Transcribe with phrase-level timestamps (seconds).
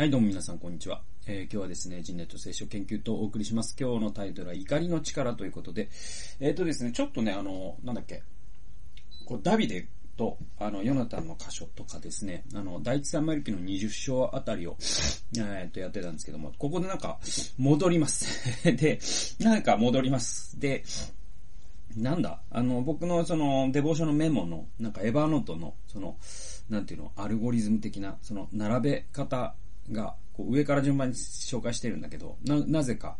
[0.00, 1.02] はい、どうも皆さん、こんにちは。
[1.26, 3.76] えー、今日はですね、人類と聖書研究とお送りします。
[3.78, 5.90] 今日のタイトルは、怒りの力ということで、
[6.40, 8.22] えっ、ー、とですね、ちょっとね、あの、なんだっけ、
[9.26, 9.86] こう、ダビデ
[10.16, 14.74] と、あの、ヨナタンの箇所とかですね、あの、第一三マリ記の20章あたりを、
[15.36, 17.18] えっと、やってたんですけども、ここでなんか、
[17.58, 18.64] 戻ります。
[18.72, 18.98] で、
[19.38, 20.58] なんか戻ります。
[20.58, 20.82] で、
[21.94, 22.40] なんだ？
[22.50, 26.16] あの、僕のその、デボーションのメモの、なんかエヴァーノートの、その、
[26.70, 29.54] なんていうの、アルゴリズム的な、その、並べ方
[29.92, 33.16] が、こう上から順番に紹介してるんだけど、な、なぜか、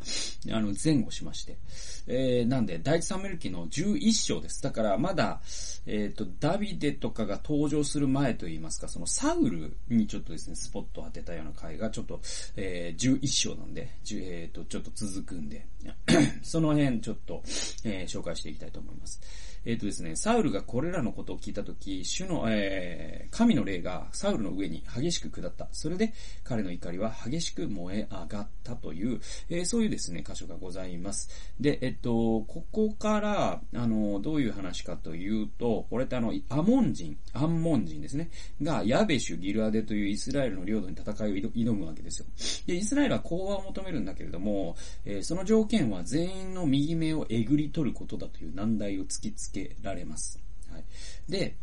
[0.50, 1.58] あの、前後しまして。
[2.06, 4.62] えー、なんで、第一サムエル記の11章です。
[4.62, 5.40] だから、まだ、
[5.86, 12.20] えっ、ー、と、ダビデとかが登場する前といいますか、そのサウルにちょっとですね、スポットを当てたような回が、ちょっと、
[12.56, 15.66] えー、11章なんで、えっ、ー、と、ちょっと続くんで、
[16.42, 17.42] その辺ちょっと、
[17.84, 19.20] えー、紹介していきたいと思います。
[19.64, 25.68] えっ、ー、とですね、サウルがこれらのことを聞いたとき、主の、えー、神の霊がサウルの上に激しく下った。
[25.72, 26.12] それで
[26.44, 31.28] 彼の怒りは激しく燃え上がったという、えー、そういうですね、箇所がございます。
[31.60, 32.10] で、えっと、
[32.42, 38.30] ここから、あの、どういう話かというと、これってあの、アモン人、アンモン人ですね、
[38.62, 42.26] が、ヤベシュ・ギルアデというイスラエルの領土に戦いを挑むわけですよ。
[42.66, 50.40] で、イスラエルは講和を求めるんだけれども、えー、その条件は全員の右目をえぐり取ることだという難題を突きつけられます。
[50.72, 50.84] はい。
[51.28, 51.56] で、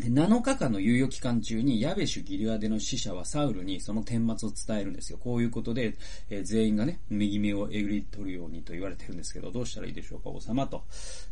[0.00, 5.18] 7日間の猶予期間中にヤベシュ・ギリアデの死者はサウルにその顛末を伝えるんですよ。
[5.18, 5.96] こういうことで、
[6.30, 10.84] えー、全員がね、右目をえぐり取るようにと言われてるんですけど、どうしたらいいでしょうか、王様と。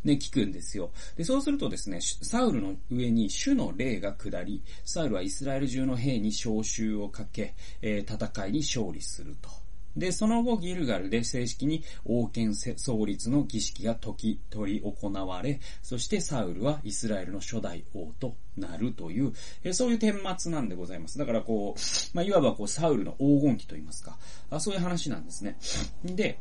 [0.03, 0.91] ね、聞くんですよ。
[1.15, 9.66] で、そうするとですね、サウルの上に主の霊が下り、サウルはイスラエル中の兵に召集をかけ、えー、戦いに勝利すると。
[9.97, 21.17] で、その後ギルガルで正式に王権創立の儀式が時取り行われ、そしてサウルはイスラエルの初代王となるという、えそういう顛末なんでございます。
[21.17, 24.17] だからこう、まあ、いわばこう、サウルの黄金期といいますか、
[24.49, 25.57] あそういう話なんですね。
[26.03, 26.39] で、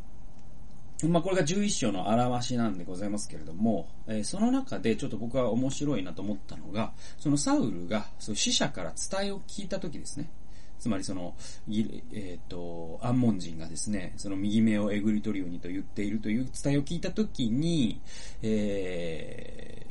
[1.04, 10.30] まあ、これが11章の表しなんでございますけれども、えー、その中でちょっと僕は面白いなと思ったのが、そのサウルが、その死者から伝えを聞いた時ですね。
[10.79, 11.35] つまりその、
[11.69, 18.01] えっ、ー、と、安門人がですね、その右目をえぐり取るようにと言っているという伝えを聞いたときに、
[18.42, 19.87] え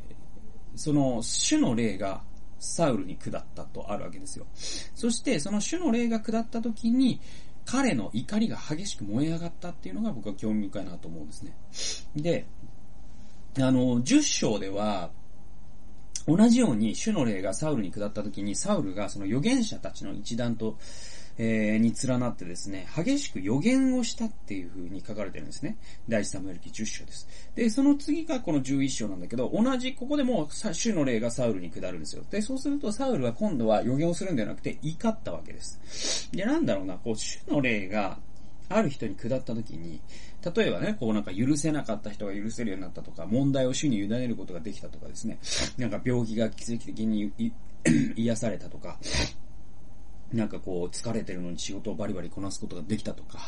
[0.75, 2.22] ー、その、主の霊が
[2.59, 4.46] サウルに下ったとあるわけですよ。
[4.53, 7.19] そして、その主の霊が下ったときに、
[7.66, 11.56] 彼の怒りが激しく燃え上がったっていうのが僕は興味深いなと思うんですね。
[12.16, 12.46] で、
[13.57, 15.09] あの、10章では、
[16.27, 20.77] 同じように主の霊がサウルに下った時に、サウルがその預言者たちの一団と、
[21.37, 25.77] えー、に連なってですね、激しく予言をしたっていう風に書かれてるんですね。
[26.07, 27.27] 第一サムエル記10章です。
[27.55, 32.23] で、その次がこの11章なんだけど、同じ、ここでも主の霊がサウルに下るんですよ。
[32.31, 36.29] で、そうするとサウルは今度は予言をするんではなくて怒ったわけです。
[36.31, 38.17] で、なんだろうな、こう、主の霊が
[38.69, 40.01] ある人に下った時に、
[40.55, 45.39] 例えばね、こうなんか許せなかった人が許せるようになったとか、問題を主に委ねることができたとかですね、
[45.77, 47.31] なんか病気が奇跡的に
[48.15, 48.97] 癒されたとか、
[50.33, 53.39] なんかこう、疲れてるのに仕事をバリバリこなすことができたとか、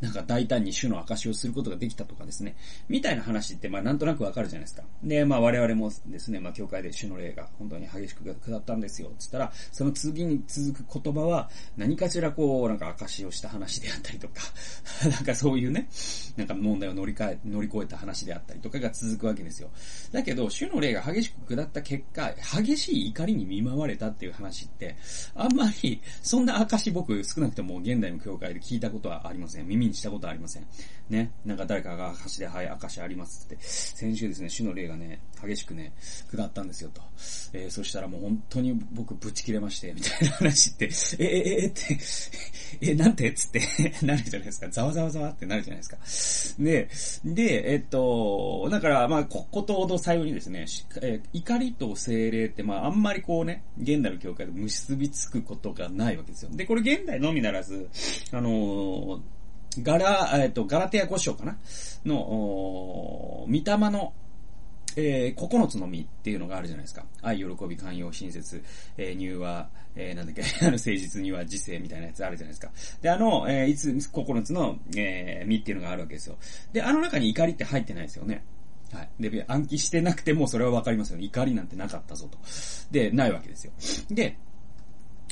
[0.00, 2.56] なんか大胆に主の証をすることができたとかですね、
[2.88, 4.82] みたいな話ってまあなんとなくわかるじゃないですか。
[5.02, 14.42] で、まあ我々もですね、まあ教会で主の霊が本当に激しく下ったんですよ、つったら、その次に続く言葉は、何かしらこう、なんか証をした話であったりとか、
[15.08, 15.88] なんかそういうね、
[16.36, 19.70] なんか問題を乗り換え、乗り越えた話であったりとかが続くわけですよ。
[20.12, 24.96] だけど、主の霊が激しく下った結果、激しい怒りに見舞われたっていう話って、
[25.34, 29.68] あんまり、そんな証僕少なくとも現代の教会で聞いたことはありません。
[29.68, 30.66] 耳にしたことはありません。
[31.08, 31.30] ね。
[31.44, 33.56] なんか誰かが証で、はい、証ありますって。
[33.62, 35.92] 先週ですね、主の霊がね、激しくね、
[36.28, 37.00] 下ったんですよと。
[37.52, 41.98] えー、そしたらもう本当に僕ぶち切れまして、みたいな話って、え、え、え、えって、
[42.80, 43.60] え、なんてつって
[44.02, 44.68] なるじゃないですか。
[44.68, 45.82] ざわざわざわってなるじゃないで
[46.16, 46.62] すか。
[46.64, 46.88] で、
[47.24, 50.66] で、えっと、だから、まあ、こことど最後にですね、
[51.02, 56.50] えー、怒りと精霊って、まあ、あんまりこうね、現代の教会で結びつくことがないわけですよ。
[56.52, 57.88] で、これ現代のみならず、
[58.32, 59.20] あのー、
[59.82, 61.58] ガラ、えっと、ガラテア5章かな？
[62.04, 64.12] の、御霊の、
[64.96, 67.04] えー、9つの実っていうのがあるじゃないですか。
[67.22, 68.62] 愛、喜び、寛容、親切、
[68.96, 72.72] えー、入和、えー、なんだっけ、 あの、誠実には自制みたいなやつあるじゃないですか。
[73.02, 76.36] で、あの、えー、いつ、9つの、えー、実っていうのがあるわけですよ。
[76.72, 78.42] で、あの中に怒りって入ってないですよね。
[78.92, 79.08] はい。
[79.20, 81.24] で、暗記してなくてもそれはわかりますよね。
[81.24, 82.38] 怒りなんてなかったぞと。
[82.90, 83.72] で、ないわけですよ。
[84.10, 84.38] で、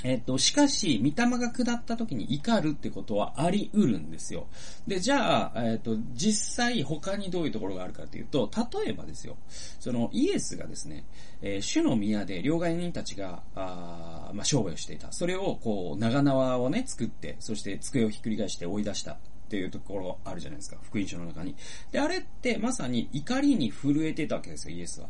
[0.04, 4.46] えっと、しかし、御霊が下った時に怒るってことはあり得るんですよ。
[4.86, 9.38] で、じゃあ、えっと、実際他にどういうところがあるかというと、例えばですよ、
[9.80, 11.06] そのイエスがですね、
[11.40, 15.10] えー、主の宮で両替人たちが、あまあ、商売をしていた。
[15.10, 19.16] それを、こう、長縄をね、作って、そして机をひっくり返して追い出した。
[19.44, 20.78] っていうところあるじゃないですか。
[20.82, 21.54] 福音書の中に。
[21.92, 25.08] で、あれってまさに怒りに震えてたわけですよ、イエスは。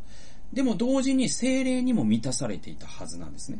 [0.52, 3.58] でも同時に精霊にも満たされていたはずなんですね。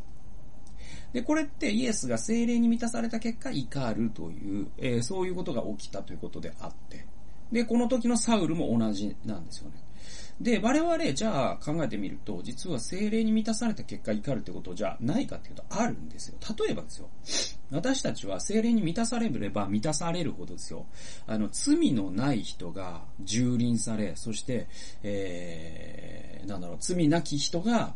[1.15, 7.07] で、これってイエスが精霊に満たされた結果、怒るという、えー、そういうことが起きたということであって。
[7.53, 9.77] で、この時のサウルも同じなんですよね。
[10.41, 16.37] で、我々、じゃあ考えてみると、実は精霊に満たされた結果怒るってことじゃないかっていうとあるんですよ。
[16.59, 17.09] 例えばですよ。
[17.71, 20.87] 私たちは精霊に満たされれば満たされるほどですよ。
[21.29, 24.67] あの、罪のない人が蹂躙され、そして、
[25.05, 27.95] えー、なんだろう、罪なき人が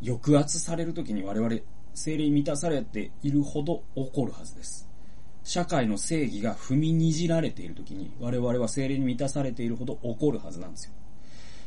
[0.00, 1.56] 抑圧されるときに我々
[1.94, 4.88] 精霊に満たされているほど起こるはずです。
[5.44, 10.92] 社会の正義が踏みにじられている時に、我々は精霊に満たされているほど起こるはずなんですよ。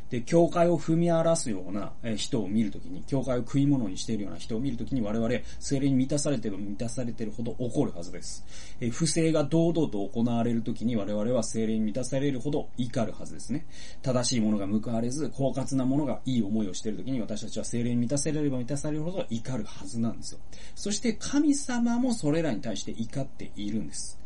[0.09, 8.45] で、教会を踏み荒らすような人を見るときに、教会を食い物にしているような人を見るときに、我々、精霊に満たされてる、満たされているほど起こるはずです。
[8.79, 13.65] え不正が堂々と行われるときに、我々は精霊に満たされるほど怒るはずですね。
[14.01, 20.39] 正しいものが報われず、狡猾なものがいい思いをしているときに、私たちは精霊に満たされれば満たされるほど怒るはずなんですよ。
[20.75, 24.17] そして神様もそれらに対して怒っているんです。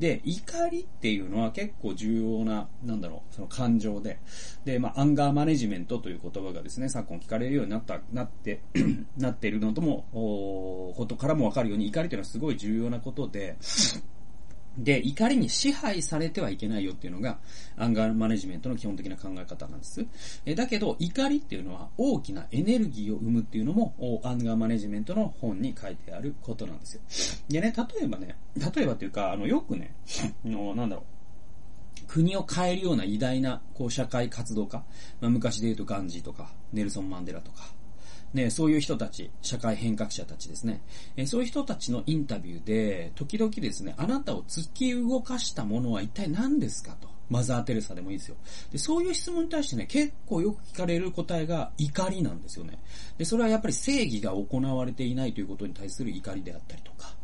[0.00, 4.18] で、怒りっていうのは結構重要な、なんだろう、その感情で。
[4.64, 8.62] で、まあ、アンガーマネジメントという言葉がですね、昨今聞かれるようになった、なって、
[9.18, 13.58] なっているのとも、ことからもわかるように、怒りというのはすごい重要なことで、
[14.78, 17.38] で、怒りに支配されてはいけないよっていうのが、
[17.76, 20.06] アンガーマネジメントの基本的な考え方なんです。
[20.46, 27.02] えだけど、怒りっていうのは大きなエネルギーを生むっていうのも、アンガーマネジメントの本に書いてあることなんですよ。
[27.48, 28.36] でね、例えばね、
[28.74, 29.94] 例えばというか、あの、よくね、
[30.44, 31.04] のなんだろう、
[32.06, 34.84] 国を変えるような偉大な、こう、社会活動家、
[35.20, 37.72] まあ、昔で言うとガンジーとか、ネルソン・マンデラとか、
[38.32, 40.80] ね、そういう人たち、社会変革者たちですね。
[41.16, 47.08] えそういう人たちのインタビューで、時々ですね、あなたを突き動かしたものは一体何ですかと。
[47.30, 48.36] マザー・テレサでもいいですよ。
[48.72, 52.78] で、そういう質問に対してね、結構よく聞かれる答えが怒りなんですよね。
[53.18, 57.14] で、それはやっぱり正義が行われていないということに対する怒りであったりとか、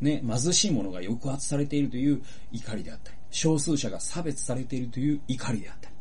[0.00, 2.22] ね、貧しい者が抑圧されているという
[2.52, 5.94] 怒りであったり、少数者が差別されているという怒りであったり、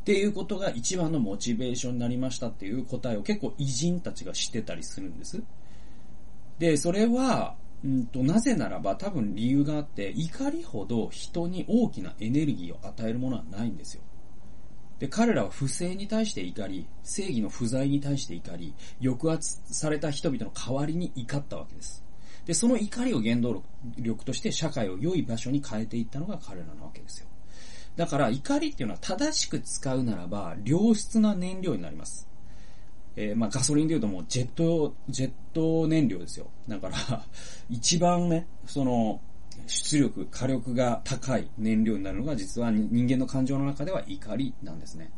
[0.00, 5.42] っていうことが一番のモチベーションになりましたっていう答えを結構偉人たちが知ってたりするんです。
[6.58, 14.02] で、それは、うんと、なぜならば多分理由があって、怒りほど人に大きなエネルギーを与えるものはないんですよ。
[14.98, 22.04] で、彼らは不正に対して怒り、正義の不在に対して怒り、抑圧された人々の代わりに怒ったわけです。
[22.44, 23.62] で、その怒りを原動
[23.96, 27.29] 力として社会を良い場所に変えていったのが彼らなわけですよ。
[28.00, 32.26] だから怒りっていうのは正しく使うならば良質な燃料になります。
[33.14, 36.50] えー、まあガソリンで言うともうジェット、ジェット燃料ですよ。
[36.66, 36.96] だから
[37.68, 39.20] 一番ね、その、
[39.66, 45.10] 出力、火力が高い燃料になるのが実は人間の感情の中では怒りなんですね。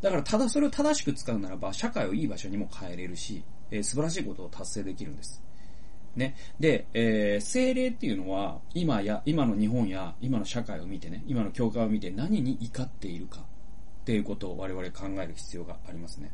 [0.00, 3.42] だからただそれを正しく使うならば社会をいい場所にも変えれるし、
[3.72, 5.42] えー、素晴らしいことを達成できるんです。
[6.16, 6.36] ね。
[6.60, 16.32] で、えー、精霊っていうのは、今や、今の日本や、今の社会を見てね、今の教会を見て何に怒っているかっていうことを我々考える必要がありますね。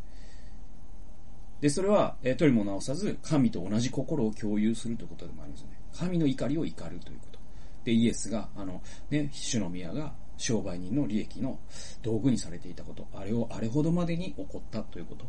[1.60, 5.78] で、それは、えー、とりも直さず、神と同じ心を共有するということでもありますよね。
[5.96, 7.38] 神の怒りを怒るということ。
[7.84, 8.80] で、イエスが、あの、
[9.10, 11.58] ね、主の宮が、商売人の利益の
[12.02, 15.26] 道具にされていたこと、あれをあれほどまでに起こったということ、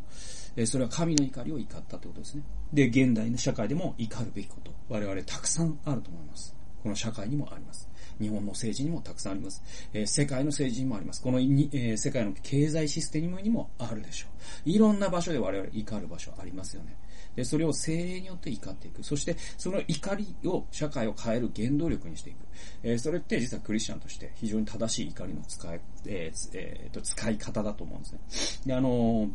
[0.56, 2.44] えそれは神の怒りを怒ったということですね。
[2.72, 6.56] で、現代の社会でも怒るべきこと、我々たくさんあると思います。
[6.82, 7.90] この社会にもあります。
[8.20, 9.64] 日本の政治にもたくさんあります。
[9.94, 11.22] えー、世界の政治にもあります。
[11.22, 14.28] このに、えー、世界の経済システムにもあるでしょ
[14.66, 14.70] う。
[14.70, 16.96] いろんな場所で我々怒る場所ありますよね。
[17.36, 19.04] で、それを精霊によって怒っていく。
[19.04, 22.38] そして、その怒りを社会を変える原動力にしていく。
[22.84, 28.20] えー、それって実はクリスチャンとして非常に正しい怒りの使い、えーえー、と使い方だと思うんですね。
[28.66, 29.30] で、あのー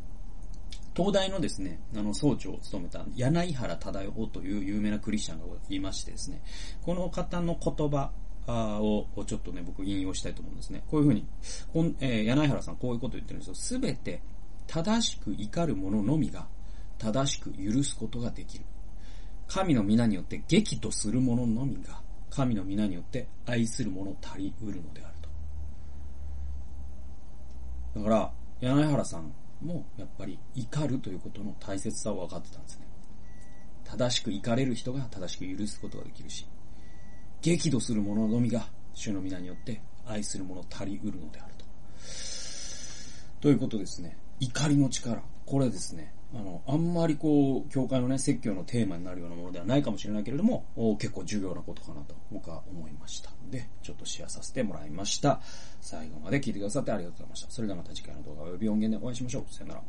[0.97, 6.41] 東大のですね、あの、総長を務めた柳原忠夫という有名なクリスチャンがいましてですね、
[6.83, 8.13] この方の言葉
[8.53, 10.83] をちょっとね、僕引用したいと思うんですね。
[10.91, 11.27] こういうふうに、
[11.73, 13.55] こんえー、柳原さんこういうこと言ってるんですよ。
[13.55, 14.23] すべて
[14.67, 16.47] 正しく怒る者のみが
[16.99, 18.65] 正しく許すことができる。
[19.47, 25.15] 神の皆によって激怒する者のみが、神の皆によって愛する者足りうるのである
[27.95, 28.01] と。
[28.01, 29.33] だから、柳原さん
[29.63, 32.87] もやっぱり怒るということの大切さを分かってたんですね。
[33.85, 36.47] 正しく怒れる人が正しく許すことができるし、
[37.45, 41.67] 激怒する者のみが主の皆によって愛する者足りうるのであると。
[43.43, 44.17] ということですね。
[44.41, 45.21] 怒りの力。
[45.45, 46.15] これですね。
[46.35, 50.65] あの、あんまりこう、教会のね、説教のテーマになるようなものではないかもしれないけれども、
[50.99, 55.43] 結構重要なことかなと僕は思いましたので、ちょっとシェアさせてもらいました。
[55.83, 57.51] 最後まで聞いてくださってありがとうございました。
[57.51, 59.55] それではまた次回の動画及び音源でお会いしましょう。
[59.55, 59.83] さよなら。